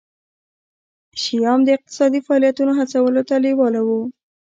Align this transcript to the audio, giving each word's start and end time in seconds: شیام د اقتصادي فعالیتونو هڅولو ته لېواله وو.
شیام 1.21 1.59
د 1.63 1.69
اقتصادي 1.77 2.19
فعالیتونو 2.27 2.71
هڅولو 2.79 3.21
ته 3.29 3.35
لېواله 3.45 3.81
وو. 3.87 4.01